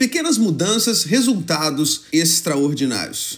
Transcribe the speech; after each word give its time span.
Pequenas 0.00 0.38
mudanças, 0.38 1.04
resultados 1.04 2.04
extraordinários. 2.10 3.36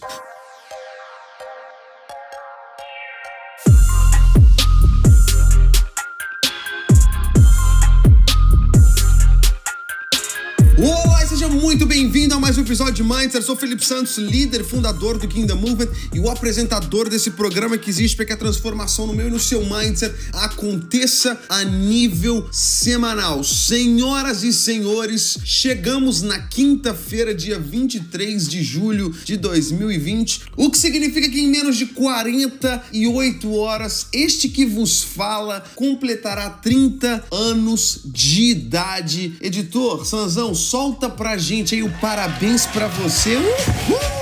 Mais 12.53 12.59
um 12.59 12.67
episódio 12.67 12.93
de 12.93 13.03
Mindset. 13.03 13.37
Eu 13.37 13.43
sou 13.43 13.57
Felipe 13.57 13.83
Santos, 13.83 14.19
líder, 14.19 14.63
fundador 14.63 15.17
do 15.17 15.27
Kingdom 15.27 15.57
Movement 15.57 15.89
e 16.13 16.21
o 16.21 16.29
apresentador 16.29 17.09
desse 17.09 17.31
programa 17.31 17.79
que 17.79 17.89
existe 17.89 18.15
para 18.15 18.27
que 18.27 18.33
a 18.35 18.37
transformação 18.37 19.07
no 19.07 19.15
meu 19.15 19.29
e 19.29 19.31
no 19.31 19.41
seu 19.41 19.65
mindset 19.65 20.15
aconteça 20.35 21.41
a 21.49 21.65
nível 21.65 22.47
semanal. 22.53 23.43
Senhoras 23.43 24.43
e 24.43 24.53
senhores, 24.53 25.39
chegamos 25.43 26.21
na 26.21 26.41
quinta-feira, 26.41 27.35
dia 27.35 27.59
23 27.59 28.47
de 28.47 28.63
julho 28.63 29.15
de 29.25 29.39
2020, 29.39 30.43
o 30.55 30.71
que 30.71 30.77
significa 30.77 31.31
que 31.31 31.41
em 31.41 31.49
menos 31.49 31.79
de 31.79 31.87
48 31.87 33.51
horas, 33.51 34.09
este 34.13 34.51
que 34.51 34.67
vos 34.67 35.03
fala 35.03 35.65
completará 35.75 36.51
30 36.51 37.25
anos 37.33 38.01
de 38.05 38.51
idade. 38.51 39.39
Editor, 39.41 40.05
Sanzão, 40.05 40.55
solta 40.55 41.09
pra 41.09 41.39
gente 41.39 41.75
aí 41.75 41.83
o 41.83 41.91
parabéns 41.99 42.42
para 42.73 42.89
você. 42.89 43.37
Uhul! 43.37 44.22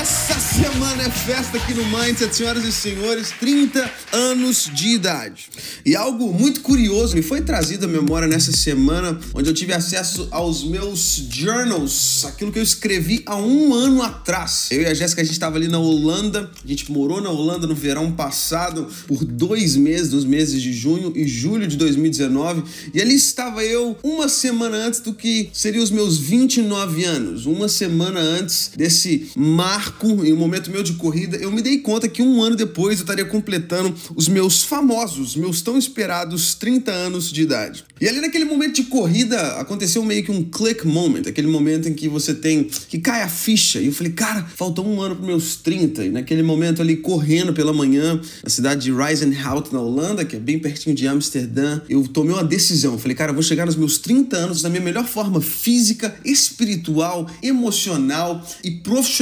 Essa 0.00 0.38
semana 0.38 1.02
é 1.02 1.10
festa 1.10 1.56
aqui 1.56 1.74
no 1.74 1.84
Mindset, 1.86 2.34
senhoras 2.36 2.64
e 2.64 2.70
senhores, 2.70 3.30
30 3.40 3.90
anos 4.12 4.70
de 4.72 4.88
idade. 4.88 5.48
E 5.84 5.96
algo 5.96 6.32
muito 6.32 6.60
curioso 6.60 7.16
me 7.16 7.22
foi 7.22 7.40
trazido 7.40 7.86
à 7.86 7.88
memória 7.88 8.28
nessa 8.28 8.52
semana, 8.52 9.18
onde 9.34 9.48
eu 9.48 9.54
tive 9.54 9.72
acesso 9.72 10.28
aos 10.30 10.62
meus 10.62 11.26
journals, 11.30 12.24
aquilo 12.24 12.52
que 12.52 12.58
eu 12.58 12.62
escrevi 12.62 13.22
há 13.26 13.36
um 13.36 13.74
ano 13.74 14.02
atrás. 14.02 14.68
Eu 14.70 14.82
e 14.82 14.86
a 14.86 14.94
Jéssica, 14.94 15.22
a 15.22 15.24
gente 15.24 15.32
estava 15.32 15.56
ali 15.56 15.66
na 15.66 15.78
Holanda, 15.78 16.50
a 16.64 16.68
gente 16.68 16.90
morou 16.92 17.20
na 17.20 17.30
Holanda 17.30 17.66
no 17.66 17.74
verão 17.74 18.12
passado 18.12 18.88
por 19.08 19.24
dois 19.24 19.74
meses, 19.74 20.12
nos 20.12 20.24
meses 20.24 20.62
de 20.62 20.72
junho 20.72 21.12
e 21.16 21.26
julho 21.26 21.66
de 21.66 21.76
2019, 21.76 22.62
e 22.94 23.00
ali 23.00 23.14
estava 23.14 23.64
eu 23.64 23.96
uma 24.02 24.28
semana 24.28 24.76
antes 24.76 25.00
do 25.00 25.12
que 25.12 25.50
seriam 25.52 25.82
os 25.82 25.90
meus 25.90 26.18
29 26.18 27.04
anos, 27.04 27.46
uma 27.46 27.68
semana 27.68 28.20
antes 28.20 28.70
desse 28.76 29.31
marco 29.36 30.24
em 30.24 30.32
um 30.32 30.36
momento 30.36 30.70
meu 30.70 30.82
de 30.82 30.94
corrida, 30.94 31.36
eu 31.36 31.50
me 31.50 31.62
dei 31.62 31.78
conta 31.78 32.08
que 32.08 32.22
um 32.22 32.42
ano 32.42 32.56
depois 32.56 32.98
eu 32.98 33.04
estaria 33.04 33.24
completando 33.24 33.94
os 34.14 34.28
meus 34.28 34.62
famosos, 34.62 35.36
meus 35.36 35.62
tão 35.62 35.78
esperados 35.78 36.54
30 36.54 36.90
anos 36.90 37.30
de 37.30 37.42
idade. 37.42 37.84
E 38.00 38.08
ali 38.08 38.20
naquele 38.20 38.44
momento 38.44 38.74
de 38.74 38.84
corrida 38.84 39.60
aconteceu 39.60 40.04
meio 40.04 40.24
que 40.24 40.30
um 40.30 40.42
click 40.42 40.86
moment, 40.86 41.22
aquele 41.28 41.46
momento 41.46 41.88
em 41.88 41.94
que 41.94 42.08
você 42.08 42.34
tem 42.34 42.64
que 42.64 42.98
cai 42.98 43.22
a 43.22 43.28
ficha. 43.28 43.80
E 43.80 43.86
eu 43.86 43.92
falei, 43.92 44.12
cara, 44.12 44.44
faltou 44.44 44.86
um 44.86 45.00
ano 45.00 45.14
para 45.14 45.24
meus 45.24 45.56
30. 45.56 46.06
E 46.06 46.10
naquele 46.10 46.42
momento 46.42 46.82
ali 46.82 46.96
correndo 46.96 47.52
pela 47.52 47.72
manhã 47.72 48.20
na 48.42 48.50
cidade 48.50 48.82
de 48.82 48.92
Reisenhout, 48.92 49.72
na 49.72 49.80
Holanda, 49.80 50.24
que 50.24 50.36
é 50.36 50.38
bem 50.40 50.58
pertinho 50.58 50.96
de 50.96 51.06
Amsterdã, 51.06 51.80
eu 51.88 52.02
tomei 52.08 52.34
uma 52.34 52.44
decisão. 52.44 52.94
Eu 52.94 52.98
falei, 52.98 53.16
cara, 53.16 53.30
eu 53.30 53.34
vou 53.34 53.42
chegar 53.42 53.66
nos 53.66 53.76
meus 53.76 53.98
30 53.98 54.36
anos 54.36 54.62
na 54.62 54.68
minha 54.68 54.82
melhor 54.82 55.06
forma 55.06 55.40
física, 55.40 56.14
espiritual, 56.24 57.30
emocional 57.42 58.44
e 58.64 58.70
profissional. 58.70 59.21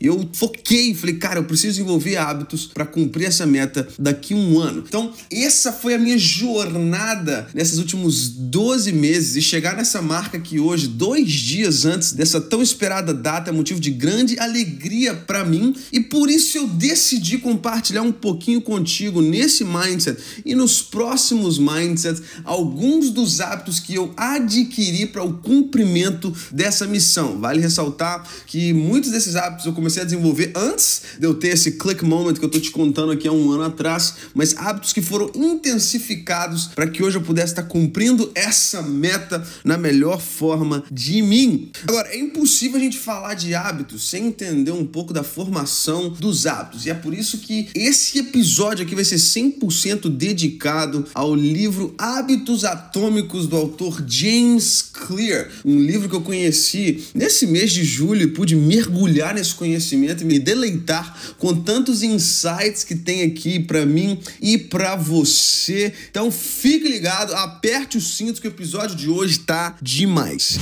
Eu 0.00 0.28
foquei, 0.32 0.94
falei, 0.94 1.16
cara, 1.16 1.38
eu 1.38 1.44
preciso 1.44 1.74
desenvolver 1.74 2.16
hábitos 2.16 2.66
para 2.66 2.84
cumprir 2.84 3.26
essa 3.26 3.46
meta 3.46 3.86
daqui 3.98 4.34
a 4.34 4.36
um 4.36 4.58
ano. 4.58 4.84
Então, 4.86 5.12
essa 5.30 5.72
foi 5.72 5.94
a 5.94 5.98
minha 5.98 6.18
jornada 6.18 7.48
nesses 7.54 7.78
últimos 7.78 8.28
12 8.28 8.92
meses 8.92 9.36
e 9.36 9.42
chegar 9.42 9.76
nessa 9.76 10.02
marca 10.02 10.38
que 10.38 10.58
hoje, 10.60 10.86
dois 10.86 11.30
dias 11.30 11.84
antes 11.84 12.12
dessa 12.12 12.40
tão 12.40 12.62
esperada 12.62 13.14
data, 13.14 13.50
é 13.50 13.52
motivo 13.52 13.80
de 13.80 13.90
grande 13.90 14.38
alegria 14.38 15.14
para 15.14 15.44
mim 15.44 15.74
e 15.92 16.00
por 16.00 16.30
isso 16.30 16.58
eu 16.58 16.66
decidi 16.66 17.38
compartilhar 17.38 18.02
um 18.02 18.12
pouquinho 18.12 18.60
contigo 18.60 19.20
nesse 19.20 19.64
mindset 19.64 20.20
e 20.44 20.54
nos 20.54 20.82
próximos 20.82 21.58
mindsets 21.58 22.22
alguns 22.44 23.10
dos 23.10 23.40
hábitos 23.40 23.80
que 23.80 23.94
eu 23.94 24.12
adquiri 24.16 25.06
para 25.06 25.22
o 25.22 25.34
cumprimento 25.34 26.34
dessa 26.52 26.86
missão. 26.86 27.40
Vale 27.40 27.60
ressaltar 27.60 28.28
que 28.46 28.72
muitos 28.72 29.10
desses 29.10 29.23
hábitos 29.34 29.66
eu 29.66 29.72
comecei 29.72 30.02
a 30.02 30.04
desenvolver 30.04 30.52
antes 30.54 31.02
de 31.18 31.26
eu 31.26 31.34
ter 31.34 31.48
esse 31.48 31.72
click 31.72 32.04
moment 32.04 32.34
que 32.34 32.44
eu 32.44 32.50
tô 32.50 32.60
te 32.60 32.70
contando 32.70 33.12
aqui 33.12 33.26
há 33.26 33.32
um 33.32 33.50
ano 33.50 33.64
atrás, 33.64 34.14
mas 34.34 34.56
hábitos 34.56 34.92
que 34.92 35.00
foram 35.00 35.30
intensificados 35.34 36.68
para 36.74 36.86
que 36.86 37.02
hoje 37.02 37.16
eu 37.16 37.22
pudesse 37.22 37.52
estar 37.52 37.64
cumprindo 37.64 38.30
essa 38.34 38.82
meta 38.82 39.42
na 39.64 39.78
melhor 39.78 40.20
forma 40.20 40.84
de 40.90 41.22
mim. 41.22 41.70
Agora, 41.86 42.08
é 42.08 42.18
impossível 42.18 42.78
a 42.78 42.82
gente 42.82 42.98
falar 42.98 43.34
de 43.34 43.54
hábitos 43.54 44.08
sem 44.10 44.26
entender 44.26 44.72
um 44.72 44.86
pouco 44.86 45.12
da 45.12 45.22
formação 45.22 46.10
dos 46.10 46.46
hábitos, 46.46 46.86
e 46.86 46.90
é 46.90 46.94
por 46.94 47.14
isso 47.14 47.38
que 47.38 47.68
esse 47.74 48.18
episódio 48.18 48.84
aqui 48.84 48.94
vai 48.94 49.04
ser 49.04 49.16
100% 49.16 50.08
dedicado 50.08 51.06
ao 51.14 51.34
livro 51.34 51.94
Hábitos 51.96 52.64
Atômicos 52.64 53.46
do 53.46 53.56
autor 53.56 54.04
James 54.06 54.82
Clear, 54.82 55.48
um 55.64 55.80
livro 55.80 56.08
que 56.08 56.14
eu 56.14 56.20
conheci 56.20 57.04
nesse 57.14 57.46
mês 57.46 57.72
de 57.72 57.84
julho 57.84 58.22
e 58.22 58.26
pude 58.28 58.56
mergulhar 58.56 59.13
nesse 59.34 59.54
conhecimento 59.54 59.74
conhecimento 59.84 60.22
e 60.22 60.26
me 60.26 60.38
deleitar 60.38 61.34
com 61.38 61.54
tantos 61.54 62.02
insights 62.02 62.84
que 62.84 62.94
tem 62.94 63.22
aqui 63.22 63.58
para 63.58 63.84
mim 63.84 64.20
e 64.40 64.58
para 64.58 64.96
você. 64.96 65.92
Então 66.10 66.30
fique 66.30 66.88
ligado, 66.88 67.34
aperte 67.34 67.98
o 67.98 68.00
cinto 68.00 68.40
que 68.40 68.48
o 68.48 68.50
episódio 68.50 68.96
de 68.96 69.08
hoje 69.08 69.40
tá 69.40 69.76
demais. 69.80 70.58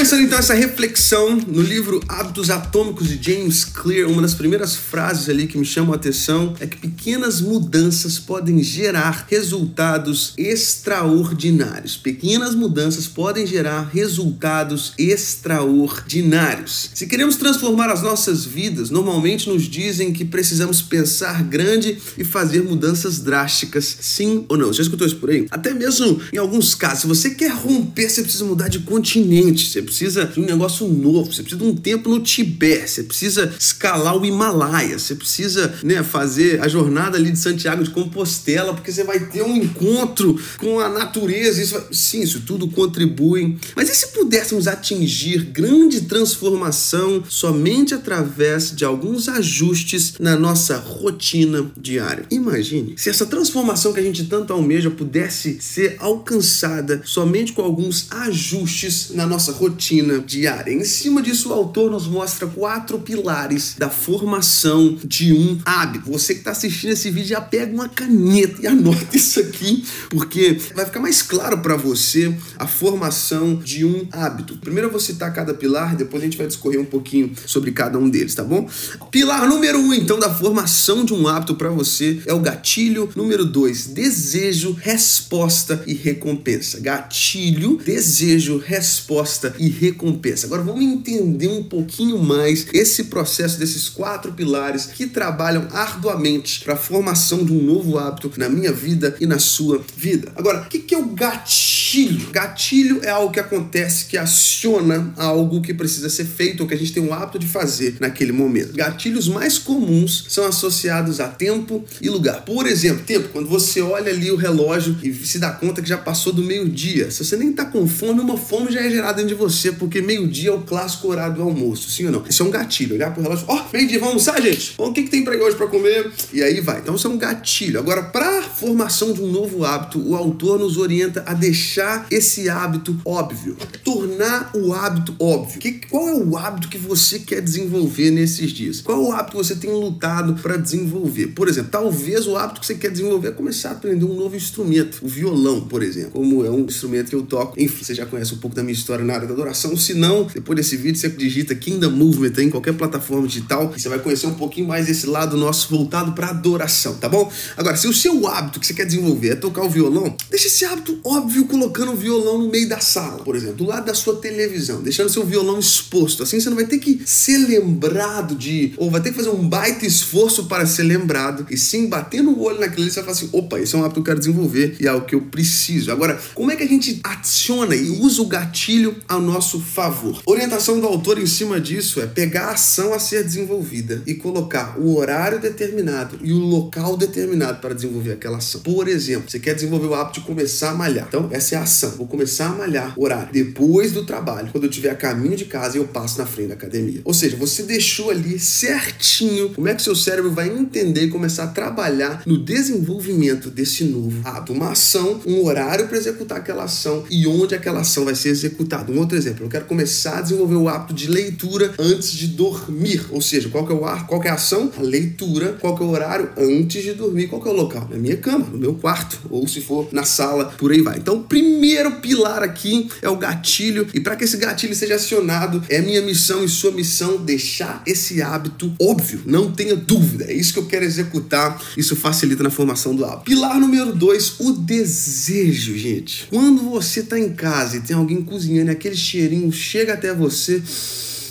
Começando 0.00 0.22
então 0.22 0.38
essa 0.38 0.54
reflexão 0.54 1.36
no 1.36 1.60
livro 1.60 2.00
Hábitos 2.08 2.48
Atômicos 2.48 3.06
de 3.06 3.22
James 3.22 3.66
Clear, 3.66 4.08
uma 4.08 4.22
das 4.22 4.32
primeiras 4.32 4.74
frases 4.74 5.28
ali 5.28 5.46
que 5.46 5.58
me 5.58 5.64
chamam 5.66 5.92
a 5.92 5.96
atenção 5.96 6.54
é 6.58 6.66
que 6.66 6.78
pequenas 6.78 7.42
mudanças 7.42 8.18
podem 8.18 8.62
gerar 8.62 9.26
resultados 9.28 10.32
extraordinários. 10.38 11.98
Pequenas 11.98 12.54
mudanças 12.54 13.06
podem 13.06 13.46
gerar 13.46 13.90
resultados 13.92 14.94
extraordinários. 14.96 16.88
Se 16.94 17.06
queremos 17.06 17.36
transformar 17.36 17.90
as 17.90 18.00
nossas 18.00 18.46
vidas, 18.46 18.88
normalmente 18.88 19.50
nos 19.50 19.64
dizem 19.64 20.14
que 20.14 20.24
precisamos 20.24 20.80
pensar 20.80 21.42
grande 21.42 21.98
e 22.16 22.24
fazer 22.24 22.62
mudanças 22.62 23.18
drásticas, 23.18 23.98
sim 24.00 24.46
ou 24.48 24.56
não. 24.56 24.72
Já 24.72 24.80
escutou 24.80 25.06
isso 25.06 25.16
por 25.16 25.28
aí? 25.28 25.46
Até 25.50 25.74
mesmo 25.74 26.22
em 26.32 26.38
alguns 26.38 26.74
casos, 26.74 27.02
se 27.02 27.06
você 27.06 27.30
quer 27.34 27.50
romper, 27.50 28.08
você 28.08 28.22
precisa 28.22 28.46
mudar 28.46 28.68
de 28.68 28.78
continente, 28.78 29.68
você 29.68 29.89
precisa 29.90 30.24
de 30.24 30.38
um 30.38 30.44
negócio 30.44 30.86
novo, 30.86 31.32
você 31.32 31.42
precisa 31.42 31.62
de 31.62 31.68
um 31.68 31.74
tempo 31.74 32.08
no 32.08 32.20
Tibete, 32.20 32.88
você 32.88 33.02
precisa 33.02 33.52
escalar 33.58 34.16
o 34.16 34.24
Himalaia, 34.24 34.96
você 34.96 35.16
precisa 35.16 35.74
né, 35.82 36.00
fazer 36.04 36.62
a 36.62 36.68
jornada 36.68 37.18
ali 37.18 37.32
de 37.32 37.38
Santiago 37.38 37.82
de 37.82 37.90
Compostela, 37.90 38.72
porque 38.72 38.92
você 38.92 39.02
vai 39.02 39.18
ter 39.18 39.42
um 39.42 39.56
encontro 39.56 40.40
com 40.58 40.78
a 40.78 40.88
natureza. 40.88 41.60
Isso 41.60 41.74
vai... 41.74 41.82
Sim, 41.90 42.22
isso 42.22 42.40
tudo 42.46 42.68
contribui. 42.68 43.58
Mas 43.74 43.90
e 43.90 43.94
se 43.94 44.08
pudéssemos 44.08 44.68
atingir 44.68 45.46
grande 45.46 46.02
transformação 46.02 47.24
somente 47.28 47.92
através 47.92 48.70
de 48.70 48.84
alguns 48.84 49.28
ajustes 49.28 50.14
na 50.20 50.36
nossa 50.36 50.76
rotina 50.76 51.70
diária? 51.76 52.24
Imagine 52.30 52.94
se 52.96 53.10
essa 53.10 53.26
transformação 53.26 53.92
que 53.92 53.98
a 53.98 54.02
gente 54.02 54.24
tanto 54.26 54.52
almeja 54.52 54.90
pudesse 54.90 55.60
ser 55.60 55.96
alcançada 55.98 57.02
somente 57.04 57.52
com 57.52 57.62
alguns 57.62 58.06
ajustes 58.12 59.10
na 59.10 59.26
nossa 59.26 59.50
rotina 59.50 59.79
rotina 59.80 60.18
diária. 60.18 60.70
Em 60.70 60.84
cima 60.84 61.22
disso, 61.22 61.48
o 61.48 61.54
autor 61.54 61.90
nos 61.90 62.06
mostra 62.06 62.46
quatro 62.46 62.98
pilares 62.98 63.76
da 63.78 63.88
formação 63.88 64.98
de 65.02 65.32
um 65.32 65.58
hábito. 65.64 66.12
Você 66.12 66.34
que 66.34 66.40
está 66.40 66.50
assistindo 66.50 66.90
esse 66.90 67.10
vídeo 67.10 67.28
já 67.28 67.40
pega 67.40 67.72
uma 67.72 67.88
caneta 67.88 68.60
e 68.60 68.66
anota 68.66 69.16
isso 69.16 69.40
aqui, 69.40 69.82
porque 70.10 70.60
vai 70.74 70.84
ficar 70.84 71.00
mais 71.00 71.22
claro 71.22 71.58
para 71.58 71.76
você 71.76 72.34
a 72.58 72.66
formação 72.66 73.56
de 73.56 73.86
um 73.86 74.06
hábito. 74.12 74.58
Primeiro 74.58 74.88
eu 74.88 74.92
vou 74.92 75.00
citar 75.00 75.32
cada 75.32 75.54
pilar, 75.54 75.96
depois 75.96 76.22
a 76.22 76.26
gente 76.26 76.36
vai 76.36 76.46
discorrer 76.46 76.78
um 76.78 76.84
pouquinho 76.84 77.32
sobre 77.46 77.72
cada 77.72 77.98
um 77.98 78.10
deles, 78.10 78.34
tá 78.34 78.44
bom? 78.44 78.68
Pilar 79.10 79.48
número 79.48 79.78
um, 79.78 79.94
então, 79.94 80.18
da 80.18 80.32
formação 80.32 81.06
de 81.06 81.14
um 81.14 81.26
hábito 81.26 81.54
para 81.54 81.70
você 81.70 82.20
é 82.26 82.34
o 82.34 82.40
gatilho. 82.40 83.08
Número 83.16 83.46
dois, 83.46 83.86
desejo, 83.86 84.76
resposta 84.78 85.82
e 85.86 85.94
recompensa. 85.94 86.78
Gatilho, 86.80 87.78
desejo, 87.78 88.58
resposta 88.58 89.54
e 89.58 89.69
recompensa. 89.70 90.46
Agora 90.46 90.62
vamos 90.62 90.82
entender 90.82 91.48
um 91.48 91.62
pouquinho 91.62 92.18
mais 92.18 92.66
esse 92.72 93.04
processo 93.04 93.58
desses 93.58 93.88
quatro 93.88 94.32
pilares 94.32 94.86
que 94.86 95.06
trabalham 95.06 95.68
arduamente 95.72 96.62
para 96.64 96.74
a 96.74 96.76
formação 96.76 97.44
de 97.44 97.52
um 97.52 97.62
novo 97.62 97.98
hábito 97.98 98.32
na 98.36 98.48
minha 98.48 98.72
vida 98.72 99.16
e 99.20 99.26
na 99.26 99.38
sua 99.38 99.82
vida. 99.96 100.32
Agora, 100.36 100.62
o 100.62 100.68
que, 100.68 100.78
que 100.78 100.94
é 100.94 100.98
o 100.98 101.06
gatilho? 101.06 101.69
Gatilho. 101.90 102.30
Gatilho 102.30 103.00
é 103.02 103.10
algo 103.10 103.32
que 103.32 103.40
acontece 103.40 104.04
que 104.04 104.16
aciona 104.16 105.12
algo 105.16 105.60
que 105.60 105.74
precisa 105.74 106.08
ser 106.08 106.24
feito 106.24 106.60
ou 106.60 106.68
que 106.68 106.74
a 106.74 106.76
gente 106.76 106.92
tem 106.92 107.04
o 107.04 107.12
hábito 107.12 107.38
de 107.38 107.46
fazer 107.46 107.96
naquele 107.98 108.30
momento. 108.30 108.74
Gatilhos 108.74 109.28
mais 109.28 109.58
comuns 109.58 110.26
são 110.28 110.44
associados 110.44 111.18
a 111.18 111.26
tempo 111.26 111.84
e 112.00 112.08
lugar. 112.08 112.42
Por 112.42 112.66
exemplo, 112.66 113.04
tempo, 113.04 113.28
quando 113.32 113.48
você 113.48 113.82
olha 113.82 114.12
ali 114.12 114.30
o 114.30 114.36
relógio 114.36 114.96
e 115.02 115.12
se 115.12 115.38
dá 115.38 115.50
conta 115.50 115.82
que 115.82 115.88
já 115.88 115.98
passou 115.98 116.32
do 116.32 116.42
meio-dia. 116.42 117.10
Se 117.10 117.24
você 117.24 117.36
nem 117.36 117.52
tá 117.52 117.64
com 117.64 117.86
fome, 117.88 118.20
uma 118.20 118.36
fome 118.36 118.70
já 118.70 118.80
é 118.80 118.90
gerada 118.90 119.14
dentro 119.14 119.30
de 119.30 119.34
você, 119.34 119.72
porque 119.72 120.00
meio-dia 120.00 120.50
é 120.50 120.52
o 120.52 120.60
clássico 120.60 121.08
horário 121.08 121.36
do 121.36 121.42
almoço, 121.42 121.90
sim 121.90 122.06
ou 122.06 122.12
não? 122.12 122.24
Isso 122.28 122.42
é 122.42 122.46
um 122.46 122.50
gatilho, 122.50 122.94
olhar 122.94 123.12
pro 123.12 123.22
relógio, 123.22 123.44
ó, 123.48 123.56
oh, 123.56 123.72
meio-dia, 123.72 123.98
vamos 123.98 124.28
almoçar, 124.28 124.40
gente? 124.40 124.74
Bom, 124.76 124.90
o 124.90 124.92
que, 124.92 125.02
que 125.02 125.10
tem 125.10 125.24
pra 125.24 125.36
hoje 125.36 125.56
para 125.56 125.66
comer? 125.66 126.10
E 126.32 126.42
aí 126.42 126.60
vai. 126.60 126.78
Então 126.78 126.94
isso 126.94 127.06
é 127.06 127.10
um 127.10 127.18
gatilho. 127.18 127.78
Agora, 127.78 128.02
para 128.02 128.42
formação 128.42 129.12
de 129.12 129.22
um 129.22 129.30
novo 129.30 129.64
hábito, 129.64 130.00
o 130.00 130.14
autor 130.14 130.58
nos 130.58 130.76
orienta 130.76 131.22
a 131.26 131.34
deixar 131.34 131.79
esse 132.10 132.48
hábito 132.48 132.98
óbvio, 133.04 133.56
tornar 133.84 134.50
o 134.54 134.72
hábito 134.72 135.14
óbvio. 135.18 135.60
Que, 135.60 135.72
qual 135.88 136.08
é 136.08 136.14
o 136.14 136.36
hábito 136.36 136.68
que 136.68 136.78
você 136.78 137.18
quer 137.18 137.40
desenvolver 137.40 138.10
nesses 138.10 138.50
dias? 138.50 138.80
Qual 138.80 138.98
é 138.98 139.08
o 139.08 139.12
hábito 139.12 139.32
que 139.32 139.44
você 139.44 139.54
tem 139.54 139.70
lutado 139.70 140.34
para 140.40 140.56
desenvolver? 140.56 141.28
Por 141.28 141.48
exemplo, 141.48 141.70
talvez 141.70 142.26
o 142.26 142.36
hábito 142.36 142.60
que 142.60 142.66
você 142.66 142.74
quer 142.74 142.90
desenvolver 142.90 143.28
é 143.28 143.32
começar 143.32 143.70
a 143.70 143.72
aprender 143.72 144.04
um 144.04 144.14
novo 144.14 144.36
instrumento, 144.36 145.00
o 145.02 145.08
violão, 145.08 145.62
por 145.62 145.82
exemplo, 145.82 146.12
como 146.12 146.44
é 146.44 146.50
um 146.50 146.60
instrumento 146.60 147.10
que 147.10 147.16
eu 147.16 147.22
toco. 147.22 147.60
Enfim, 147.60 147.84
você 147.84 147.94
já 147.94 148.06
conhece 148.06 148.34
um 148.34 148.38
pouco 148.38 148.56
da 148.56 148.62
minha 148.62 148.74
história 148.74 149.04
na 149.04 149.14
área 149.14 149.26
da 149.26 149.34
adoração. 149.34 149.76
Se 149.76 149.94
não, 149.94 150.24
depois 150.24 150.56
desse 150.56 150.76
vídeo 150.76 150.98
você 150.98 151.08
digita 151.08 151.54
Kingdom 151.54 151.90
Movement 151.90 152.32
em 152.38 152.50
qualquer 152.50 152.74
plataforma 152.74 153.26
digital 153.26 153.72
e 153.76 153.80
você 153.80 153.88
vai 153.88 153.98
conhecer 153.98 154.26
um 154.26 154.34
pouquinho 154.34 154.68
mais 154.68 154.86
desse 154.86 155.06
lado 155.06 155.36
nosso 155.36 155.68
voltado 155.68 156.12
para 156.12 156.28
adoração, 156.28 156.94
tá 156.94 157.08
bom? 157.08 157.30
Agora, 157.56 157.76
se 157.76 157.88
o 157.88 157.92
seu 157.92 158.26
hábito 158.26 158.60
que 158.60 158.66
você 158.66 158.74
quer 158.74 158.84
desenvolver 158.84 159.30
é 159.30 159.34
tocar 159.36 159.62
o 159.62 159.70
violão, 159.70 160.14
deixa 160.30 160.46
esse 160.46 160.64
hábito 160.64 160.98
óbvio 161.04 161.46
colocando 161.70 161.92
o 161.92 161.96
violão 161.96 162.38
no 162.38 162.48
meio 162.48 162.68
da 162.68 162.80
sala, 162.80 163.22
por 163.22 163.36
exemplo, 163.36 163.56
do 163.56 163.66
lado 163.66 163.86
da 163.86 163.94
sua 163.94 164.16
televisão, 164.16 164.82
deixando 164.82 165.08
seu 165.08 165.24
violão 165.24 165.58
exposto. 165.58 166.22
Assim 166.22 166.40
você 166.40 166.50
não 166.50 166.56
vai 166.56 166.66
ter 166.66 166.78
que 166.78 167.00
ser 167.06 167.38
lembrado 167.38 168.34
de, 168.34 168.72
ou 168.76 168.90
vai 168.90 169.00
ter 169.00 169.10
que 169.10 169.16
fazer 169.16 169.30
um 169.30 169.48
baita 169.48 169.86
esforço 169.86 170.46
para 170.46 170.66
ser 170.66 170.82
lembrado, 170.82 171.46
e 171.48 171.56
sim 171.56 171.88
batendo 171.88 172.30
o 172.30 172.42
olho 172.42 172.60
naquilo, 172.60 172.88
você 172.88 172.96
vai 173.00 173.04
falar 173.04 173.16
assim: 173.16 173.28
opa, 173.32 173.58
esse 173.60 173.74
é 173.74 173.78
um 173.78 173.84
hábito 173.84 173.94
que 173.94 174.00
eu 174.00 174.04
quero 174.04 174.18
desenvolver 174.18 174.76
e 174.80 174.86
é 174.86 174.90
algo 174.90 175.06
que 175.06 175.14
eu 175.14 175.22
preciso. 175.22 175.92
Agora, 175.92 176.20
como 176.34 176.50
é 176.50 176.56
que 176.56 176.62
a 176.62 176.68
gente 176.68 177.00
adiciona 177.04 177.74
e 177.74 177.88
usa 177.90 178.20
o 178.22 178.26
gatilho 178.26 178.96
ao 179.08 179.20
nosso 179.20 179.60
favor? 179.60 180.20
Orientação 180.26 180.80
do 180.80 180.86
autor 180.86 181.18
em 181.18 181.26
cima 181.26 181.60
disso 181.60 182.00
é 182.00 182.06
pegar 182.06 182.46
a 182.46 182.52
ação 182.52 182.92
a 182.92 182.98
ser 182.98 183.22
desenvolvida 183.22 184.02
e 184.06 184.14
colocar 184.14 184.78
o 184.78 184.96
horário 184.96 185.38
determinado 185.38 186.18
e 186.22 186.32
o 186.32 186.38
local 186.38 186.96
determinado 186.96 187.60
para 187.60 187.74
desenvolver 187.74 188.12
aquela 188.12 188.38
ação. 188.38 188.60
Por 188.60 188.88
exemplo, 188.88 189.30
você 189.30 189.38
quer 189.38 189.54
desenvolver 189.54 189.86
o 189.86 189.94
hábito 189.94 190.20
de 190.20 190.26
começar 190.26 190.70
a 190.70 190.74
malhar. 190.74 191.06
Então, 191.08 191.28
essa 191.30 191.54
é 191.54 191.58
ação. 191.62 191.90
Vou 191.92 192.06
começar 192.06 192.46
a 192.46 192.54
malhar 192.54 192.94
horário 192.98 193.32
depois 193.32 193.92
do 193.92 194.04
trabalho, 194.04 194.50
quando 194.52 194.64
eu 194.64 194.70
estiver 194.70 194.90
a 194.90 194.94
caminho 194.94 195.36
de 195.36 195.44
casa 195.44 195.76
e 195.76 195.80
eu 195.80 195.86
passo 195.86 196.18
na 196.18 196.26
frente 196.26 196.48
da 196.48 196.54
academia. 196.54 197.00
Ou 197.04 197.14
seja, 197.14 197.36
você 197.36 197.62
deixou 197.62 198.10
ali 198.10 198.38
certinho 198.38 199.50
como 199.50 199.68
é 199.68 199.74
que 199.74 199.82
seu 199.82 199.94
cérebro 199.94 200.30
vai 200.30 200.48
entender 200.48 201.04
e 201.04 201.08
começar 201.08 201.44
a 201.44 201.48
trabalhar 201.48 202.22
no 202.26 202.38
desenvolvimento 202.38 203.50
desse 203.50 203.84
novo 203.84 204.20
hábito. 204.24 204.52
Uma 204.52 204.72
ação, 204.72 205.20
um 205.26 205.44
horário 205.44 205.88
para 205.88 205.96
executar 205.96 206.38
aquela 206.38 206.64
ação 206.64 207.04
e 207.10 207.26
onde 207.26 207.54
aquela 207.54 207.80
ação 207.80 208.04
vai 208.04 208.14
ser 208.14 208.30
executada. 208.30 208.92
Um 208.92 208.98
outro 208.98 209.16
exemplo, 209.16 209.44
eu 209.44 209.48
quero 209.48 209.64
começar 209.66 210.18
a 210.18 210.20
desenvolver 210.22 210.56
o 210.56 210.68
hábito 210.68 210.94
de 210.94 211.08
leitura 211.08 211.74
antes 211.78 212.12
de 212.12 212.26
dormir. 212.28 213.06
Ou 213.10 213.20
seja, 213.20 213.48
qual 213.48 213.66
que 213.66 213.72
é 213.72 213.76
o 213.76 213.84
ar, 213.84 214.06
qual 214.06 214.20
que 214.20 214.28
é 214.28 214.30
a 214.30 214.34
ação? 214.34 214.70
A 214.76 214.82
leitura. 214.82 215.56
Qual 215.60 215.76
que 215.76 215.82
é 215.82 215.86
o 215.86 215.90
horário? 215.90 216.30
Antes 216.36 216.82
de 216.82 216.92
dormir. 216.92 217.28
Qual 217.28 217.40
que 217.40 217.48
é 217.48 217.52
o 217.52 217.54
local? 217.54 217.88
Na 217.90 217.96
minha 217.96 218.16
cama, 218.16 218.46
no 218.50 218.58
meu 218.58 218.74
quarto, 218.74 219.18
ou 219.30 219.46
se 219.46 219.60
for 219.60 219.88
na 219.92 220.04
sala, 220.04 220.46
por 220.58 220.72
aí 220.72 220.80
vai. 220.80 220.98
Então, 220.98 221.16
o 221.16 221.22
primeiro 221.50 221.96
pilar 221.96 222.42
aqui 222.42 222.88
é 223.02 223.08
o 223.08 223.16
gatilho. 223.16 223.88
E 223.92 224.00
para 224.00 224.14
que 224.14 224.24
esse 224.24 224.36
gatilho 224.36 224.74
seja 224.74 224.94
acionado, 224.94 225.62
é 225.68 225.80
minha 225.80 226.00
missão 226.00 226.44
e 226.44 226.48
sua 226.48 226.70
missão 226.70 227.16
deixar 227.16 227.82
esse 227.86 228.22
hábito 228.22 228.72
óbvio. 228.80 229.22
Não 229.26 229.50
tenha 229.50 229.74
dúvida. 229.74 230.26
É 230.28 230.32
isso 230.32 230.52
que 230.52 230.58
eu 230.60 230.66
quero 230.66 230.84
executar. 230.84 231.60
Isso 231.76 231.96
facilita 231.96 232.42
na 232.42 232.50
formação 232.50 232.94
do 232.94 233.04
hábito. 233.04 233.24
Pilar 233.24 233.58
número 233.58 233.92
dois, 233.92 234.34
o 234.38 234.52
desejo, 234.52 235.76
gente. 235.76 236.28
Quando 236.30 236.70
você 236.70 237.00
está 237.00 237.18
em 237.18 237.32
casa 237.32 237.78
e 237.78 237.80
tem 237.80 237.96
alguém 237.96 238.22
cozinhando 238.22 238.70
aquele 238.70 238.96
cheirinho 238.96 239.50
chega 239.52 239.94
até 239.94 240.14
você 240.14 240.62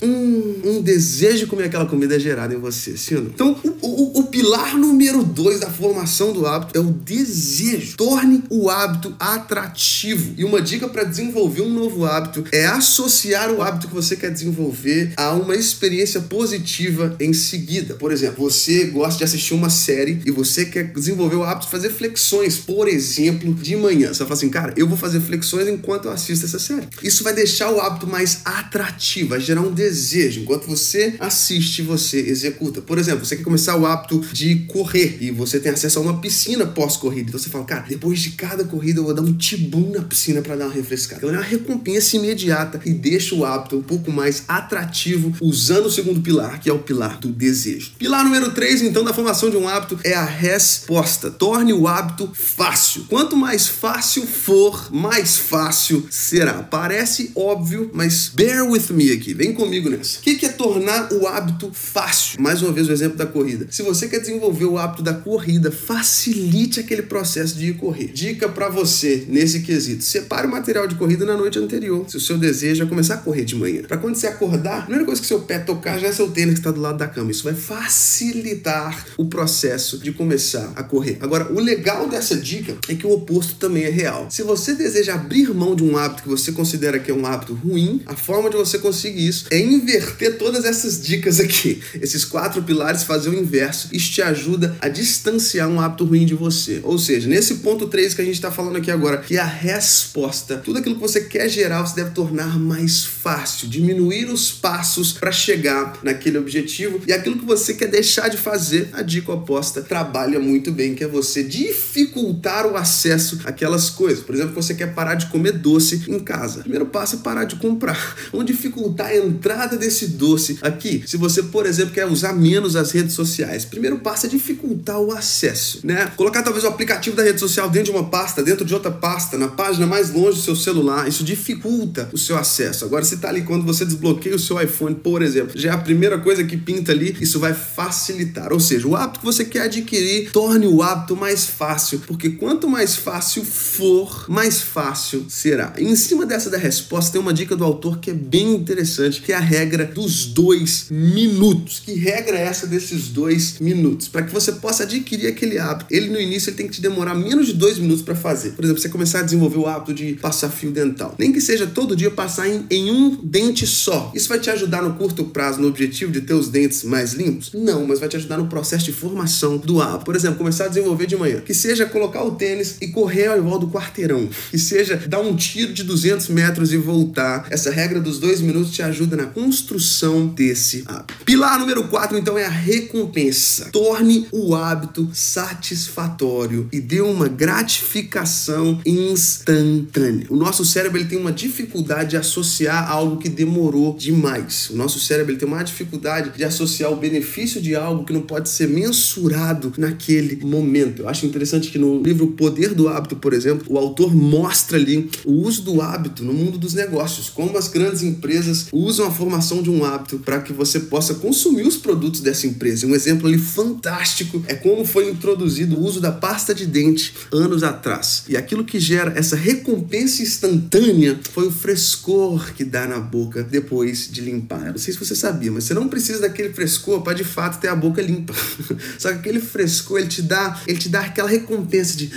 um, 0.01 0.61
um 0.63 0.81
desejo 0.81 1.39
de 1.39 1.45
comer 1.47 1.65
aquela 1.65 1.85
comida 1.85 2.15
é 2.15 2.19
gerado 2.19 2.53
em 2.53 2.57
você, 2.57 2.95
sim 2.97 3.15
ou 3.15 3.21
não? 3.21 3.29
Então, 3.29 3.59
o, 3.81 3.87
o, 3.87 4.19
o 4.19 4.23
pilar 4.27 4.77
número 4.77 5.23
dois 5.23 5.59
da 5.59 5.69
formação 5.69 6.31
do 6.31 6.45
hábito 6.45 6.77
é 6.77 6.81
o 6.81 6.91
desejo. 6.91 7.97
Torne 7.97 8.43
o 8.49 8.69
hábito 8.69 9.13
atrativo. 9.19 10.33
E 10.37 10.45
uma 10.45 10.61
dica 10.61 10.87
para 10.87 11.03
desenvolver 11.03 11.61
um 11.61 11.69
novo 11.69 12.05
hábito 12.05 12.43
é 12.51 12.65
associar 12.65 13.51
o 13.51 13.61
hábito 13.61 13.87
que 13.87 13.93
você 13.93 14.15
quer 14.15 14.31
desenvolver 14.31 15.13
a 15.17 15.33
uma 15.33 15.55
experiência 15.55 16.21
positiva 16.21 17.15
em 17.19 17.33
seguida. 17.33 17.95
Por 17.95 18.11
exemplo, 18.11 18.43
você 18.43 18.85
gosta 18.85 19.17
de 19.17 19.23
assistir 19.23 19.53
uma 19.53 19.69
série 19.69 20.21
e 20.25 20.31
você 20.31 20.65
quer 20.65 20.91
desenvolver 20.93 21.35
o 21.35 21.43
hábito 21.43 21.65
de 21.65 21.71
fazer 21.71 21.89
flexões, 21.89 22.57
por 22.57 22.87
exemplo, 22.87 23.53
de 23.53 23.75
manhã. 23.75 24.13
Você 24.13 24.19
vai 24.19 24.27
falar 24.27 24.33
assim, 24.33 24.49
cara, 24.49 24.73
eu 24.77 24.87
vou 24.87 24.97
fazer 24.97 25.19
flexões 25.19 25.67
enquanto 25.67 26.05
eu 26.05 26.11
assisto 26.11 26.45
essa 26.45 26.59
série. 26.59 26.87
Isso 27.03 27.23
vai 27.23 27.33
deixar 27.33 27.71
o 27.71 27.79
hábito 27.79 28.07
mais 28.07 28.41
atrativo, 28.45 29.29
vai 29.29 29.39
gerar 29.39 29.61
um 29.61 29.71
desejo 29.71 29.88
desejo. 29.89 30.41
Enquanto 30.41 30.67
você 30.67 31.15
assiste, 31.19 31.81
você 31.81 32.19
executa. 32.19 32.81
Por 32.81 32.97
exemplo, 32.97 33.25
você 33.25 33.35
quer 33.35 33.43
começar 33.43 33.75
o 33.75 33.85
hábito 33.85 34.19
de 34.31 34.55
correr 34.67 35.17
e 35.19 35.31
você 35.31 35.59
tem 35.59 35.71
acesso 35.71 35.99
a 35.99 36.01
uma 36.01 36.19
piscina 36.19 36.65
pós-corrida. 36.65 37.29
Então 37.29 37.39
você 37.39 37.49
fala, 37.49 37.65
cara, 37.65 37.85
depois 37.87 38.19
de 38.19 38.31
cada 38.31 38.63
corrida 38.63 38.99
eu 38.99 39.05
vou 39.05 39.13
dar 39.13 39.21
um 39.21 39.33
tibum 39.33 39.91
na 39.91 40.01
piscina 40.01 40.41
para 40.41 40.55
dar 40.55 40.65
uma 40.65 40.73
refrescada. 40.73 41.17
Então 41.17 41.29
é 41.29 41.39
uma 41.39 41.43
recompensa 41.43 42.17
imediata 42.17 42.79
e 42.85 42.93
deixa 42.93 43.35
o 43.35 43.45
hábito 43.45 43.77
um 43.77 43.81
pouco 43.81 44.11
mais 44.11 44.43
atrativo 44.47 45.33
usando 45.41 45.87
o 45.87 45.91
segundo 45.91 46.21
pilar, 46.21 46.59
que 46.59 46.69
é 46.69 46.73
o 46.73 46.79
pilar 46.79 47.19
do 47.19 47.29
desejo. 47.29 47.91
Pilar 47.97 48.23
número 48.23 48.51
3, 48.51 48.83
então, 48.83 49.03
da 49.03 49.13
formação 49.13 49.49
de 49.49 49.57
um 49.57 49.67
hábito 49.67 49.99
é 50.03 50.13
a 50.13 50.25
resposta. 50.25 51.31
Torne 51.31 51.73
o 51.73 51.87
hábito 51.87 52.29
fácil. 52.33 53.05
Quanto 53.09 53.35
mais 53.35 53.67
fácil 53.67 54.25
for, 54.25 54.89
mais 54.91 55.37
fácil 55.37 56.05
será. 56.09 56.63
Parece 56.63 57.31
óbvio, 57.35 57.89
mas 57.93 58.31
bear 58.33 58.69
with 58.69 58.87
me 58.91 59.11
aqui. 59.11 59.33
Vem 59.33 59.53
comigo 59.53 59.78
comigo 59.79 59.89
nessa. 59.89 60.19
O 60.19 60.21
que 60.21 60.45
é 60.45 60.49
tornar 60.49 61.11
o 61.13 61.27
hábito 61.27 61.71
fácil? 61.73 62.41
Mais 62.41 62.61
uma 62.61 62.71
vez 62.71 62.87
o 62.87 62.91
exemplo 62.91 63.17
da 63.17 63.25
corrida. 63.25 63.67
Se 63.69 63.81
você 63.81 64.07
quer 64.07 64.19
desenvolver 64.19 64.65
o 64.65 64.77
hábito 64.77 65.01
da 65.01 65.13
corrida, 65.13 65.71
facilite 65.71 66.79
aquele 66.79 67.03
processo 67.03 67.57
de 67.57 67.67
ir 67.67 67.77
correr. 67.77 68.07
Dica 68.07 68.49
para 68.49 68.69
você 68.69 69.25
nesse 69.27 69.61
quesito: 69.61 70.03
separe 70.03 70.47
o 70.47 70.51
material 70.51 70.87
de 70.87 70.95
corrida 70.95 71.25
na 71.25 71.35
noite 71.37 71.57
anterior. 71.57 72.05
Se 72.09 72.17
o 72.17 72.19
seu 72.19 72.37
desejo 72.37 72.83
é 72.83 72.85
começar 72.85 73.15
a 73.15 73.17
correr 73.17 73.45
de 73.45 73.55
manhã. 73.55 73.83
Para 73.83 73.97
quando 73.97 74.15
você 74.15 74.27
acordar, 74.27 74.79
a 74.79 74.81
primeira 74.81 75.05
coisa 75.05 75.21
que 75.21 75.27
seu 75.27 75.41
pé 75.41 75.59
tocar 75.59 75.99
já 75.99 76.07
é 76.07 76.11
seu 76.11 76.29
tênis 76.29 76.55
que 76.55 76.59
está 76.59 76.71
do 76.71 76.81
lado 76.81 76.97
da 76.97 77.07
cama. 77.07 77.31
Isso 77.31 77.43
vai 77.43 77.53
facilitar 77.53 79.05
o 79.17 79.25
processo 79.25 79.97
de 79.97 80.11
começar 80.11 80.71
a 80.75 80.83
correr. 80.83 81.17
Agora, 81.21 81.51
o 81.51 81.59
legal 81.59 82.07
dessa 82.07 82.35
dica 82.35 82.77
é 82.87 82.95
que 82.95 83.07
o 83.07 83.11
oposto 83.11 83.55
também 83.55 83.83
é 83.83 83.89
real. 83.89 84.27
Se 84.29 84.43
você 84.43 84.73
deseja 84.73 85.13
abrir 85.13 85.53
mão 85.53 85.75
de 85.75 85.83
um 85.83 85.97
hábito 85.97 86.23
que 86.23 86.29
você 86.29 86.51
considera 86.51 86.99
que 86.99 87.11
é 87.11 87.13
um 87.13 87.25
hábito 87.25 87.53
ruim, 87.53 88.01
a 88.05 88.15
forma 88.15 88.49
de 88.49 88.57
você 88.57 88.77
conseguir 88.77 89.27
isso 89.27 89.45
é 89.51 89.59
inverter 89.69 90.37
todas 90.37 90.65
essas 90.65 91.01
dicas 91.01 91.39
aqui. 91.39 91.81
Esses 92.01 92.25
quatro 92.25 92.61
pilares 92.63 93.03
fazer 93.03 93.29
o 93.29 93.33
inverso. 93.33 93.89
Isso 93.91 94.11
te 94.11 94.21
ajuda 94.21 94.75
a 94.81 94.87
distanciar 94.87 95.67
um 95.69 95.79
hábito 95.79 96.05
ruim 96.05 96.25
de 96.25 96.33
você. 96.33 96.79
Ou 96.83 96.97
seja, 96.97 97.27
nesse 97.27 97.55
ponto 97.55 97.87
3 97.87 98.13
que 98.13 98.21
a 98.21 98.25
gente 98.25 98.35
está 98.35 98.51
falando 98.51 98.77
aqui 98.77 98.91
agora, 98.91 99.17
que 99.17 99.37
é 99.37 99.39
a 99.39 99.45
resposta. 99.45 100.57
Tudo 100.57 100.79
aquilo 100.79 100.95
que 100.95 101.01
você 101.01 101.21
quer 101.21 101.49
gerar, 101.49 101.81
você 101.81 101.95
deve 101.95 102.11
tornar 102.11 102.59
mais 102.59 103.03
fácil, 103.05 103.67
diminuir 103.67 104.25
os 104.25 104.51
passos 104.51 105.13
para 105.13 105.31
chegar 105.31 105.99
naquele 106.03 106.37
objetivo. 106.37 107.01
E 107.07 107.13
aquilo 107.13 107.37
que 107.37 107.45
você 107.45 107.73
quer 107.73 107.87
deixar 107.87 108.29
de 108.29 108.37
fazer, 108.37 108.89
a 108.93 109.01
dica 109.01 109.31
oposta 109.31 109.81
trabalha 109.81 110.39
muito 110.39 110.71
bem, 110.71 110.95
que 110.95 111.03
é 111.03 111.07
você 111.07 111.43
dificultar 111.43 112.65
o 112.65 112.75
acesso 112.75 113.39
àquelas 113.45 113.89
coisas. 113.89 114.23
Por 114.23 114.35
exemplo, 114.35 114.53
você 114.53 114.73
quer 114.73 114.93
parar 114.93 115.15
de 115.15 115.27
comer 115.27 115.53
doce 115.53 116.03
em 116.07 116.19
casa. 116.19 116.59
O 116.59 116.63
primeiro 116.63 116.85
passo 116.87 117.17
é 117.17 117.19
parar 117.19 117.43
de 117.43 117.55
comprar. 117.55 118.15
Vamos 118.31 118.45
dificultar 118.45 119.07
a 119.07 119.15
entrada 119.15 119.58
entrada 119.59 119.77
desse 119.77 120.07
doce 120.07 120.57
aqui, 120.61 121.03
se 121.05 121.17
você, 121.17 121.43
por 121.43 121.65
exemplo, 121.65 121.93
quer 121.93 122.05
usar 122.05 122.31
menos 122.31 122.77
as 122.77 122.91
redes 122.91 123.13
sociais, 123.13 123.65
primeiro 123.65 123.99
passo 123.99 124.25
é 124.25 124.29
dificultar 124.29 124.99
o 124.99 125.11
acesso, 125.11 125.81
né? 125.83 126.09
Colocar 126.15 126.41
talvez 126.41 126.63
o 126.63 126.67
aplicativo 126.67 127.15
da 127.15 127.23
rede 127.23 127.39
social 127.39 127.69
dentro 127.69 127.91
de 127.91 127.97
uma 127.97 128.09
pasta, 128.09 128.41
dentro 128.41 128.63
de 128.63 128.73
outra 128.73 128.89
pasta, 128.89 129.37
na 129.37 129.49
página 129.49 129.85
mais 129.85 130.13
longe 130.13 130.37
do 130.37 130.43
seu 130.43 130.55
celular, 130.55 131.09
isso 131.09 131.25
dificulta 131.25 132.09
o 132.13 132.17
seu 132.17 132.37
acesso. 132.37 132.85
Agora, 132.85 133.03
se 133.03 133.17
tá 133.17 133.27
ali 133.27 133.41
quando 133.41 133.65
você 133.65 133.83
desbloqueia 133.83 134.35
o 134.35 134.39
seu 134.39 134.61
iPhone, 134.61 134.95
por 134.95 135.21
exemplo, 135.21 135.59
já 135.59 135.71
é 135.71 135.73
a 135.73 135.77
primeira 135.77 136.17
coisa 136.19 136.43
que 136.43 136.55
pinta 136.55 136.93
ali, 136.93 137.17
isso 137.19 137.39
vai 137.39 137.53
facilitar. 137.53 138.53
Ou 138.53 138.59
seja, 138.59 138.87
o 138.87 138.95
hábito 138.95 139.19
que 139.19 139.25
você 139.25 139.43
quer 139.43 139.63
adquirir, 139.63 140.31
torne 140.31 140.67
o 140.67 140.81
hábito 140.81 141.17
mais 141.17 141.45
fácil, 141.45 142.01
porque 142.07 142.29
quanto 142.29 142.69
mais 142.69 142.95
fácil 142.95 143.43
for, 143.43 144.25
mais 144.29 144.61
fácil 144.61 145.25
será. 145.27 145.73
E 145.77 145.83
em 145.83 145.95
cima 145.95 146.25
dessa 146.25 146.49
da 146.49 146.57
resposta 146.57 147.11
tem 147.11 147.19
uma 147.19 147.33
dica 147.33 147.55
do 147.55 147.65
autor 147.65 147.99
que 147.99 148.11
é 148.11 148.13
bem 148.13 148.53
interessante, 148.53 149.21
que 149.21 149.33
é 149.33 149.35
a 149.35 149.48
regra 149.49 149.83
dos 149.83 150.27
dois 150.27 150.85
minutos. 150.91 151.81
Que 151.83 151.93
regra 151.93 152.37
é 152.37 152.43
essa 152.43 152.67
desses 152.67 153.07
dois 153.07 153.59
minutos? 153.59 154.07
Para 154.07 154.21
que 154.21 154.31
você 154.31 154.51
possa 154.51 154.83
adquirir 154.83 155.27
aquele 155.27 155.57
hábito. 155.57 155.87
Ele 155.89 156.09
no 156.09 156.19
início 156.19 156.51
ele 156.51 156.57
tem 156.57 156.67
que 156.67 156.73
te 156.73 156.81
demorar 156.81 157.15
menos 157.15 157.47
de 157.47 157.53
dois 157.53 157.79
minutos 157.79 158.03
para 158.03 158.13
fazer. 158.13 158.51
Por 158.51 158.63
exemplo, 158.63 158.79
você 158.79 158.89
começar 158.89 159.19
a 159.19 159.23
desenvolver 159.23 159.57
o 159.57 159.65
hábito 159.65 159.93
de 159.93 160.13
passar 160.13 160.49
fio 160.49 160.71
dental. 160.71 161.15
Nem 161.17 161.33
que 161.33 161.41
seja 161.41 161.65
todo 161.65 161.95
dia 161.95 162.11
passar 162.11 162.47
em, 162.47 162.63
em 162.69 162.91
um 162.91 163.17
dente 163.23 163.65
só. 163.65 164.11
Isso 164.13 164.29
vai 164.29 164.39
te 164.39 164.51
ajudar 164.51 164.83
no 164.83 164.93
curto 164.93 165.23
prazo 165.25 165.59
no 165.59 165.67
objetivo 165.67 166.11
de 166.11 166.21
ter 166.21 166.35
os 166.35 166.49
dentes 166.49 166.83
mais 166.83 167.13
limpos? 167.13 167.51
Não, 167.53 167.87
mas 167.87 167.99
vai 167.99 168.07
te 168.07 168.17
ajudar 168.17 168.37
no 168.37 168.47
processo 168.47 168.85
de 168.85 168.91
formação 168.91 169.57
do 169.57 169.81
hábito. 169.81 170.05
Por 170.05 170.15
exemplo, 170.15 170.37
começar 170.37 170.65
a 170.65 170.67
desenvolver 170.67 171.07
de 171.07 171.15
manhã. 171.15 171.41
Que 171.41 171.53
seja 171.53 171.87
colocar 171.87 172.23
o 172.23 172.31
tênis 172.31 172.77
e 172.79 172.89
correr 172.89 173.27
ao 173.27 173.39
invés 173.39 173.59
do 173.59 173.67
quarteirão. 173.67 174.29
Que 174.51 174.59
seja 174.59 174.95
dar 175.07 175.21
um 175.21 175.35
tiro 175.35 175.73
de 175.73 175.83
200 175.83 176.27
metros 176.27 176.71
e 176.71 176.77
voltar. 176.77 177.47
Essa 177.49 177.71
regra 177.71 177.99
dos 177.99 178.19
dois 178.19 178.41
minutos 178.41 178.71
te 178.71 178.83
ajuda 178.83 179.15
na 179.15 179.25
construção 179.33 180.27
desse 180.27 180.83
hábito. 180.87 181.18
Pilar 181.29 181.59
número 181.59 181.83
4, 181.83 182.17
então, 182.17 182.39
é 182.39 182.45
a 182.47 182.49
recompensa. 182.49 183.69
Torne 183.71 184.25
o 184.31 184.55
hábito 184.55 185.07
satisfatório 185.13 186.67
e 186.71 186.81
dê 186.81 187.01
uma 187.01 187.27
gratificação 187.27 188.81
instantânea. 188.83 190.25
O 190.31 190.35
nosso 190.35 190.65
cérebro 190.65 190.97
ele 190.97 191.07
tem 191.07 191.19
uma 191.19 191.31
dificuldade 191.31 192.09
de 192.09 192.17
associar 192.17 192.89
algo 192.89 193.17
que 193.17 193.29
demorou 193.29 193.95
demais. 193.95 194.71
O 194.71 194.75
nosso 194.75 194.99
cérebro 194.99 195.33
ele 195.33 195.39
tem 195.39 195.47
uma 195.47 195.61
dificuldade 195.61 196.35
de 196.35 196.43
associar 196.43 196.91
o 196.91 196.95
benefício 196.95 197.61
de 197.61 197.75
algo 197.75 198.05
que 198.05 198.11
não 198.11 198.21
pode 198.21 198.49
ser 198.49 198.67
mensurado 198.67 199.71
naquele 199.77 200.43
momento. 200.43 201.03
Eu 201.03 201.09
acho 201.09 201.27
interessante 201.27 201.69
que 201.69 201.77
no 201.77 202.01
livro 202.01 202.25
Poder 202.29 202.73
do 202.73 202.87
Hábito, 202.87 203.15
por 203.15 203.33
exemplo, 203.33 203.67
o 203.69 203.77
autor 203.77 204.15
mostra 204.15 204.77
ali 204.77 205.07
o 205.23 205.33
uso 205.33 205.61
do 205.61 205.79
hábito 205.79 206.23
no 206.23 206.33
mundo 206.33 206.57
dos 206.57 206.73
negócios, 206.73 207.29
como 207.29 207.55
as 207.55 207.67
grandes 207.67 208.01
empresas 208.01 208.65
usam 208.73 209.05
a 209.05 209.11
formação 209.11 209.61
de 209.61 209.69
um 209.69 209.85
hábito 209.85 210.17
para 210.17 210.41
que 210.41 210.51
você 210.51 210.79
possa 210.79 211.18
consumir 211.19 211.67
os 211.67 211.77
produtos 211.77 212.21
dessa 212.21 212.47
empresa. 212.47 212.87
Um 212.87 212.95
exemplo 212.95 213.27
ali 213.27 213.37
fantástico 213.37 214.43
é 214.47 214.55
como 214.55 214.85
foi 214.85 215.09
introduzido 215.09 215.75
o 215.75 215.83
uso 215.83 215.99
da 215.99 216.11
pasta 216.11 216.53
de 216.53 216.65
dente 216.65 217.13
anos 217.31 217.63
atrás. 217.63 218.23
E 218.27 218.35
aquilo 218.35 218.63
que 218.63 218.79
gera 218.79 219.13
essa 219.17 219.35
recompensa 219.35 220.21
instantânea 220.21 221.19
foi 221.31 221.47
o 221.47 221.51
frescor 221.51 222.53
que 222.53 222.63
dá 222.63 222.87
na 222.87 222.99
boca 222.99 223.43
depois 223.43 224.09
de 224.11 224.21
limpar. 224.21 224.67
Eu 224.67 224.71
não 224.71 224.79
sei 224.79 224.93
se 224.93 224.99
você 224.99 225.15
sabia, 225.15 225.51
mas 225.51 225.65
você 225.65 225.73
não 225.73 225.87
precisa 225.87 226.19
daquele 226.19 226.53
frescor 226.53 227.01
para 227.01 227.13
de 227.13 227.23
fato 227.23 227.59
ter 227.59 227.67
a 227.67 227.75
boca 227.75 228.01
limpa. 228.01 228.33
Só 228.97 229.09
que 229.09 229.19
aquele 229.19 229.39
frescor 229.39 229.99
ele 229.99 230.07
te 230.07 230.21
dá, 230.21 230.59
ele 230.67 230.77
te 230.77 230.89
dá 230.89 231.01
aquela 231.01 231.29
recompensa 231.29 231.97
de 231.97 232.11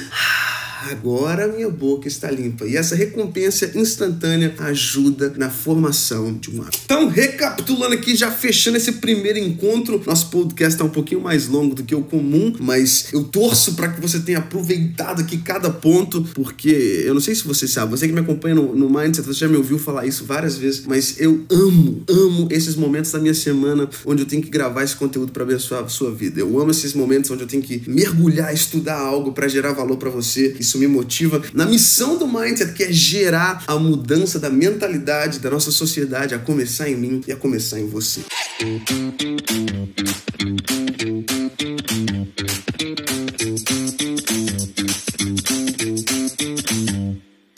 agora 0.90 1.48
minha 1.48 1.70
boca 1.70 2.08
está 2.08 2.30
limpa. 2.30 2.66
E 2.66 2.76
essa 2.76 2.94
recompensa 2.94 3.70
instantânea 3.78 4.54
ajuda 4.58 5.32
na 5.36 5.50
formação 5.50 6.34
de 6.34 6.50
um 6.50 6.62
hábito. 6.62 6.80
Então, 6.84 7.08
recapitulando 7.08 7.94
aqui, 7.94 8.16
já 8.16 8.30
fechando 8.30 8.76
esse 8.76 8.92
primeiro 8.92 9.38
encontro, 9.38 10.02
nosso 10.06 10.30
podcast 10.30 10.74
está 10.74 10.84
um 10.84 10.90
pouquinho 10.90 11.20
mais 11.20 11.46
longo 11.48 11.74
do 11.74 11.82
que 11.82 11.94
o 11.94 12.02
comum, 12.02 12.52
mas 12.60 13.12
eu 13.12 13.24
torço 13.24 13.74
para 13.74 13.88
que 13.88 14.00
você 14.00 14.20
tenha 14.20 14.38
aproveitado 14.38 15.20
aqui 15.20 15.38
cada 15.38 15.70
ponto, 15.70 16.22
porque 16.34 17.02
eu 17.04 17.14
não 17.14 17.20
sei 17.20 17.34
se 17.34 17.44
você 17.44 17.66
sabe, 17.68 17.90
você 17.90 18.06
que 18.06 18.12
me 18.12 18.20
acompanha 18.20 18.54
no, 18.54 18.74
no 18.74 18.90
Mindset, 18.90 19.26
você 19.26 19.40
já 19.40 19.48
me 19.48 19.56
ouviu 19.56 19.78
falar 19.78 20.06
isso 20.06 20.24
várias 20.24 20.56
vezes, 20.56 20.84
mas 20.86 21.20
eu 21.20 21.44
amo, 21.50 22.02
amo 22.08 22.48
esses 22.50 22.76
momentos 22.76 23.10
da 23.12 23.18
minha 23.18 23.34
semana 23.34 23.88
onde 24.04 24.22
eu 24.22 24.26
tenho 24.26 24.42
que 24.42 24.50
gravar 24.50 24.82
esse 24.82 24.96
conteúdo 24.96 25.32
para 25.32 25.42
abençoar 25.42 25.84
a 25.84 25.88
sua 25.88 26.12
vida. 26.12 26.40
Eu 26.40 26.60
amo 26.60 26.70
esses 26.70 26.94
momentos 26.94 27.30
onde 27.30 27.42
eu 27.42 27.46
tenho 27.46 27.62
que 27.62 27.82
mergulhar, 27.86 28.52
estudar 28.52 28.98
algo 28.98 29.32
para 29.32 29.48
gerar 29.48 29.72
valor 29.72 29.96
para 29.96 30.10
você. 30.10 30.54
Isso 30.58 30.71
me 30.78 30.86
motiva 30.86 31.42
na 31.52 31.66
missão 31.66 32.18
do 32.18 32.26
Mindset, 32.26 32.72
que 32.72 32.84
é 32.84 32.92
gerar 32.92 33.64
a 33.66 33.76
mudança 33.76 34.38
da 34.38 34.50
mentalidade 34.50 35.38
da 35.38 35.50
nossa 35.50 35.70
sociedade 35.70 36.34
a 36.34 36.38
começar 36.38 36.88
em 36.88 36.96
mim 36.96 37.20
e 37.26 37.32
a 37.32 37.36
começar 37.36 37.78
em 37.78 37.86
você. 37.86 38.20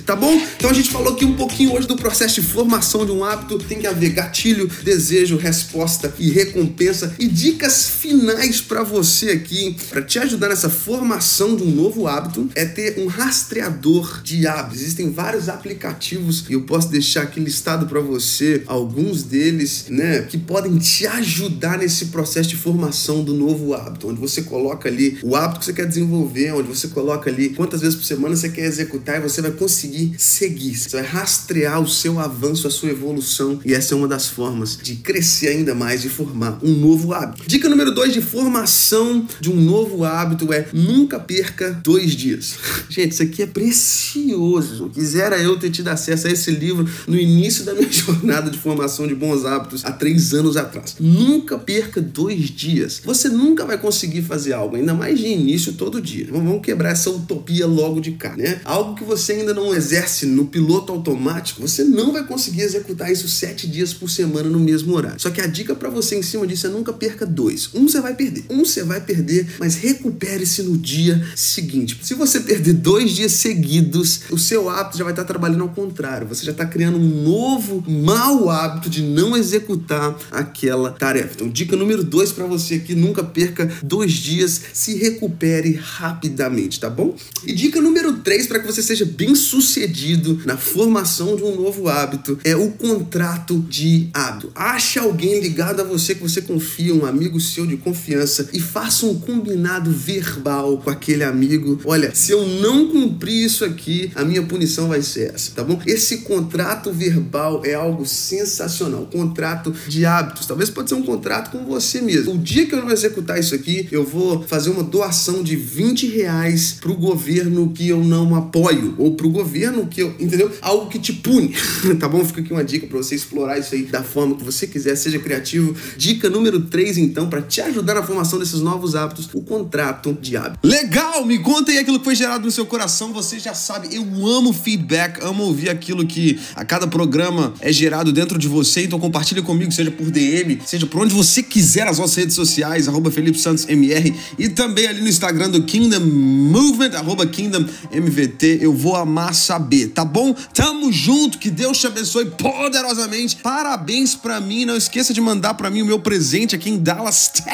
Tá 0.07 0.15
bom? 0.15 0.39
Então 0.57 0.71
a 0.71 0.75
gente 0.75 0.91
falou 0.91 1.15
aqui 1.15 1.25
um 1.25 1.35
pouquinho 1.35 1.73
hoje 1.73 1.89
do 1.89 1.97
processo 1.97 2.41
de 2.41 2.47
formação 2.47 3.07
de 3.07 3.13
um 3.13 3.25
hábito. 3.25 3.59
Tem 3.59 3.81
que 3.81 3.87
haver 3.87 4.11
gatilho, 4.11 4.71
desejo, 4.83 5.39
resposta 5.39 6.15
e 6.19 6.31
recompensa 6.31 7.15
e 7.19 7.27
dicas 7.27 7.89
finais 8.05 8.61
para 8.61 8.83
você 8.83 9.31
aqui 9.31 9.75
para 9.89 10.03
te 10.03 10.19
ajudar 10.19 10.51
nessa 10.51 10.69
formação 10.69 11.57
de 11.57 11.63
um 11.63 11.71
novo 11.71 12.07
hábito 12.07 12.51
é 12.55 12.67
ter 12.67 12.99
um 12.99 13.07
rastreador 13.07 14.21
de 14.23 14.47
hábitos. 14.47 14.83
Existem 14.83 15.11
vários 15.11 15.49
aplicativos 15.49 16.45
e 16.51 16.53
eu 16.53 16.65
posso 16.65 16.91
deixar 16.91 17.23
aqui 17.23 17.41
listado 17.41 17.87
para 17.87 18.01
você 18.01 18.63
alguns 18.67 19.23
deles, 19.23 19.87
né, 19.89 20.21
que 20.21 20.37
podem 20.37 20.77
te 20.77 21.07
ajudar 21.07 21.79
nesse 21.79 22.07
processo 22.07 22.51
de 22.51 22.57
formação 22.57 23.25
do 23.25 23.33
novo 23.33 23.73
hábito, 23.73 24.11
onde 24.11 24.21
você 24.21 24.43
coloca 24.43 24.87
ali 24.87 25.19
o 25.23 25.35
hábito 25.35 25.61
que 25.61 25.65
você 25.65 25.73
quer 25.73 25.87
desenvolver, 25.87 26.53
onde 26.53 26.69
você 26.69 26.89
coloca 26.89 27.31
ali 27.31 27.51
quantas 27.51 27.81
vezes 27.81 27.97
por 27.97 28.05
semana 28.05 28.37
você 28.37 28.51
quer 28.51 28.67
executar 28.67 29.17
e 29.17 29.23
você 29.23 29.41
vai 29.41 29.53
conseguir 29.53 30.15
seguir. 30.19 30.77
Você 30.77 30.95
vai 30.95 31.07
rastrear 31.07 31.81
o 31.81 31.89
seu 31.89 32.21
avanço, 32.21 32.67
a 32.67 32.71
sua 32.71 32.91
evolução. 32.91 33.59
E 33.65 33.73
essa 33.73 33.95
é 33.95 33.97
uma 33.97 34.09
das 34.09 34.29
formas 34.29 34.77
de 34.77 34.97
crescer 34.97 35.49
ainda 35.49 35.75
mais 35.75 36.05
e 36.05 36.11
formar 36.11 36.59
um 36.63 36.71
novo 36.71 37.15
hábito. 37.15 37.45
Dica 37.47 37.67
número 37.67 37.94
dois 37.95 38.13
de 38.13 38.21
formação 38.21 39.27
de 39.41 39.51
um 39.51 39.57
novo 39.61 40.05
hábito 40.05 40.53
é 40.53 40.67
nunca 40.73 41.19
perca 41.19 41.71
dois 41.83 42.13
dias. 42.13 42.55
Gente, 42.91 43.13
isso 43.13 43.23
aqui 43.23 43.43
é 43.43 43.47
precioso. 43.47 44.91
Quisera 44.91 45.39
eu 45.39 45.59
ter 45.59 45.71
tido 45.71 45.89
acesso 45.89 46.27
a 46.27 46.31
esse 46.31 46.51
livro 46.51 46.89
no 47.07 47.17
início 47.17 47.65
da 47.65 47.73
minha 47.73 47.91
jornada 47.93 48.51
de 48.51 48.59
formação 48.59 49.07
de 49.07 49.15
bons 49.15 49.45
hábitos 49.45 49.85
há 49.85 49.93
três 49.93 50.35
anos 50.35 50.57
atrás. 50.57 50.97
Nunca 50.99 51.57
perca 51.57 52.01
dois 52.01 52.51
dias. 52.51 53.01
Você 53.05 53.29
nunca 53.29 53.65
vai 53.65 53.79
conseguir 53.79 54.23
fazer 54.23 54.53
algo, 54.53 54.77
ainda 54.77 54.93
mais 54.93 55.19
de 55.19 55.27
início 55.27 55.73
todo 55.73 56.01
dia. 56.01 56.27
Vamos 56.31 56.61
quebrar 56.63 56.91
essa 56.91 57.11
utopia 57.11 57.67
logo 57.67 58.01
de 58.01 58.13
cá, 58.13 58.37
né? 58.37 58.61
Algo 58.65 58.95
que 58.95 59.05
você 59.05 59.33
ainda 59.33 59.55
não 59.55 59.75
exerce 59.75 60.27
no 60.27 60.47
piloto 60.47 60.93
automático, 60.93 61.61
você 61.61 61.85
não 61.85 62.13
vai 62.13 62.27
conseguir 62.27 62.63
executar 62.63 63.11
isso 63.13 63.29
sete 63.29 63.67
dias 63.67 63.95
por 63.95 64.11
semana 64.11 64.49
no 64.49 64.59
mesmo 64.59 64.95
horário. 64.95 65.21
Só 65.21 65.31
que 65.31 65.41
a 65.41 65.47
dica 65.47 65.75
para 65.75 65.91
você 65.91 66.17
em 66.17 66.23
cima 66.23 66.47
disso 66.47 66.67
é 66.67 66.71
nunca 66.71 66.93
perca 66.93 67.25
dois. 67.25 67.71
Um 67.75 67.84
você 67.89 68.01
vai 68.01 68.15
perder, 68.15 68.45
um 68.51 68.65
você 68.65 68.83
vai 68.83 69.01
perder, 69.01 69.47
mas 69.59 69.77
recupere-se 69.77 70.63
no 70.63 70.77
dia 70.77 71.23
seguinte. 71.37 71.99
Se 72.03 72.15
você 72.15 72.41
perder 72.41 72.75
dois 72.75 73.13
dias 73.13 73.33
seguidos, 73.33 74.23
o 74.31 74.39
seu 74.39 74.69
hábito 74.69 74.99
já 74.99 75.05
vai 75.05 75.13
estar 75.13 75.25
trabalhando 75.25 75.63
ao 75.63 75.69
contrário. 75.69 76.27
Você 76.29 76.45
já 76.45 76.53
está 76.53 76.67
criando 76.67 76.99
um 76.99 77.23
novo 77.23 77.85
mau 77.89 78.51
hábito 78.51 78.89
de 78.89 79.03
não 79.03 79.37
executar 79.37 80.17
aquela 80.31 80.91
tarefa. 80.91 81.35
Então, 81.35 81.49
dica 81.49 81.77
número 81.77 82.03
dois 82.03 82.33
para 82.33 82.47
você 82.47 82.77
aqui: 82.77 82.95
nunca 82.95 83.23
perca 83.23 83.71
dois 83.83 84.13
dias, 84.13 84.61
se 84.73 84.97
recupere 84.97 85.73
rapidamente, 85.75 86.81
tá 86.81 86.91
bom? 86.91 87.17
E 87.47 87.53
dica 87.53 87.81
número 87.81 88.15
três 88.19 88.47
para 88.47 88.59
que 88.59 88.67
você 88.67 88.83
seja 88.83 89.05
bem 89.05 89.35
sucedido 89.35 90.41
na 90.45 90.57
formação 90.57 91.37
de 91.37 91.43
um 91.43 91.55
novo 91.57 91.89
hábito 91.89 92.39
é 92.45 92.57
o 92.57 92.71
contrato 92.71 93.59
de 93.69 94.09
hábito. 94.13 94.51
Ache 94.55 94.99
alguém 94.99 95.41
ligado 95.41 95.81
a 95.81 95.85
você 95.85 96.15
que 96.15 96.23
você 96.23 96.43
confia, 96.43 96.95
um 96.95 97.07
amigo 97.07 97.41
seu 97.41 97.67
de 97.67 97.74
confiança 97.77 98.49
e 98.53 98.61
faça 98.61 99.07
um 99.07 99.19
combinado 99.19 99.91
verbal 99.91 100.79
com 100.79 100.91
aquele 100.91 101.25
amigo. 101.25 101.81
Olha, 101.85 102.15
se 102.15 102.33
eu 102.33 102.47
não 102.47 102.89
cumprir 102.89 103.45
isso 103.45 103.65
aqui, 103.65 104.11
a 104.15 104.25
minha 104.25 104.43
punição 104.43 104.89
vai 104.89 105.03
ser 105.03 105.35
essa, 105.35 105.53
tá 105.53 105.65
bom? 105.65 105.81
Esse 105.87 106.19
contrato 106.19 106.93
verbal 106.93 107.63
é 107.65 107.75
algo 107.75 108.07
sensacional. 108.07 109.07
Contrato 109.07 109.75
de 109.89 110.05
hábitos. 110.05 110.47
Talvez 110.47 110.71
pode 110.71 110.89
ser 110.89 110.95
um 110.95 111.03
contrato 111.03 111.51
com 111.51 111.65
você 111.65 112.01
mesmo. 112.01 112.35
O 112.35 112.39
dia 112.39 112.67
que 112.67 112.75
eu 112.75 112.83
não 112.83 112.91
executar 112.91 113.39
isso 113.39 113.55
aqui, 113.55 113.89
eu 113.91 114.05
vou 114.05 114.43
fazer 114.43 114.71
uma 114.71 114.83
doação 114.83 115.43
de 115.43 115.57
20 115.57 116.07
reais 116.09 116.77
pro 116.81 116.95
governo 116.95 117.71
que 117.71 117.89
eu 117.89 118.03
não 118.03 118.35
apoio 118.35 118.95
ou 118.99 119.15
pro 119.15 119.31
governo 119.31 119.45
governo 119.45 119.87
que 119.87 120.03
eu, 120.03 120.15
entendeu? 120.19 120.51
Algo 120.61 120.89
que 120.89 120.99
te 120.99 121.13
pune, 121.13 121.55
tá 122.01 122.09
bom? 122.09 122.25
Fica 122.25 122.41
aqui 122.41 122.53
uma 122.53 122.65
dica 122.65 122.87
para 122.87 122.97
você 122.97 123.15
explorar 123.15 123.59
isso 123.59 123.75
aí 123.75 123.85
da 123.85 124.03
forma 124.03 124.37
que 124.37 124.43
você 124.43 124.67
quiser, 124.67 124.97
seja 124.97 125.19
criativo. 125.19 125.75
Dica 125.97 126.31
número 126.31 126.61
3, 126.63 126.99
então, 126.99 127.29
para 127.29 127.43
te 127.43 127.61
ajudar 127.69 127.95
na 127.95 128.03
formação 128.03 128.39
desses 128.39 128.61
novos 128.61 128.95
hábitos, 128.95 129.29
o 129.33 129.43
contrato 129.43 130.17
de 130.21 130.37
hábito. 130.37 130.67
Legal! 130.67 131.25
Me 131.25 131.39
conta 131.39 131.71
aí 131.73 131.79
aquilo 131.79 131.99
que 131.99 132.05
foi 132.05 132.15
gerado 132.15 132.45
no 132.45 132.51
seu 132.51 132.67
coração. 132.67 133.13
Você 133.13 133.39
já 133.39 133.55
sabe, 133.55 133.95
eu 133.95 134.05
amo 134.27 134.53
feedback, 134.53 135.23
amo 135.25 135.45
ouvir 135.45 135.71
aquilo 135.71 136.07
que 136.07 136.39
a 136.55 136.65
cada 136.65 136.87
programa 136.87 137.55
é 137.61 137.73
gerado 137.73 138.13
dentro 138.13 138.39
de 138.39 138.49
você. 138.49 138.85
Então 138.85 138.99
compartilha 138.99 139.43
comigo, 139.43 139.73
seja 139.73 139.91
por 139.91 140.11
DM, 140.11 140.61
seja 140.65 140.87
por 140.87 141.03
onde 141.03 141.15
você 141.15 141.43
quiser, 141.43 141.87
as 141.87 141.99
nossas 141.99 142.17
redes 142.17 142.35
sociais, 142.35 142.89
arroba 142.89 143.11
Felipe 143.11 143.39
Santos 143.39 143.69
MR, 143.69 144.15
e 144.39 144.49
também 144.49 144.87
ali 144.87 145.01
no 145.01 145.09
Instagram 145.09 145.51
do 145.51 145.63
Kingdom 145.63 146.01
Movement, 146.01 146.97
arroba 146.97 147.27
Kingdom 147.27 147.65
MVT. 147.93 148.59
Eu 148.61 148.73
vou 148.73 148.97
amar 148.97 149.35
saber, 149.35 149.89
tá 149.89 150.05
bom? 150.05 150.35
Tamo 150.53 150.93
junto, 150.93 151.39
que 151.39 151.51
Deus 151.51 151.79
te 151.79 151.87
abençoe 151.87 152.27
poderosamente. 152.27 153.37
Parabéns 153.37 154.15
para 154.15 154.41
mim, 154.41 154.65
não 154.65 154.77
esqueça 154.77 155.13
de 155.13 155.21
mandar 155.21 155.55
para 155.55 155.71
mim 155.71 155.83
o 155.83 155.87
meu 155.87 155.99
presente 155.99 156.55
aqui 156.55 156.71
em 156.71 156.79
Dallas, 156.79 157.29
Texas, 157.29 157.54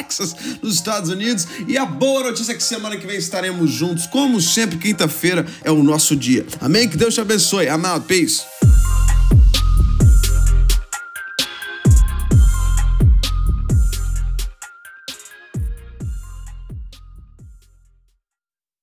nos 0.61 0.75
Estados 0.75 1.09
Unidos. 1.09 1.47
E 1.67 1.77
a 1.77 1.85
boa 1.85 2.23
notícia 2.23 2.53
é 2.53 2.55
que 2.55 2.63
semana 2.63 2.97
que 2.97 3.07
vem 3.07 3.17
estaremos 3.17 3.71
juntos, 3.71 4.05
como 4.07 4.39
sempre, 4.41 4.77
quinta-feira 4.77 5.45
é 5.63 5.71
o 5.71 5.83
nosso 5.83 6.15
dia. 6.15 6.45
Amém? 6.59 6.87
Que 6.87 6.97
Deus 6.97 7.13
te 7.13 7.21
abençoe. 7.21 7.67
Out. 7.67 8.05
Peace. 8.07 8.50